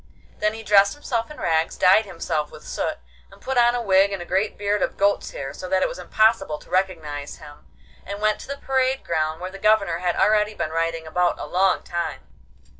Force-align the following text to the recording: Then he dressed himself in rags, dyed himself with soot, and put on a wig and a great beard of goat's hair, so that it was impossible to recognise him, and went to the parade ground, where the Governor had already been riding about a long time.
Then 0.39 0.55
he 0.55 0.63
dressed 0.63 0.95
himself 0.95 1.29
in 1.29 1.39
rags, 1.39 1.77
dyed 1.77 2.05
himself 2.05 2.49
with 2.51 2.65
soot, 2.65 2.97
and 3.31 3.39
put 3.39 3.55
on 3.59 3.75
a 3.75 3.83
wig 3.83 4.11
and 4.11 4.19
a 4.19 4.25
great 4.25 4.57
beard 4.57 4.81
of 4.81 4.97
goat's 4.97 5.29
hair, 5.29 5.53
so 5.53 5.69
that 5.69 5.83
it 5.83 5.87
was 5.87 5.99
impossible 5.99 6.57
to 6.57 6.71
recognise 6.71 7.35
him, 7.37 7.67
and 8.03 8.19
went 8.19 8.39
to 8.39 8.47
the 8.47 8.57
parade 8.57 9.03
ground, 9.05 9.39
where 9.41 9.51
the 9.51 9.59
Governor 9.59 9.99
had 9.99 10.15
already 10.15 10.55
been 10.55 10.71
riding 10.71 11.05
about 11.05 11.37
a 11.39 11.45
long 11.45 11.83
time. 11.83 12.25